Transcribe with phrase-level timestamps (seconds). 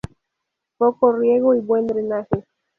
[0.79, 2.43] Poco riego y buen drenaje.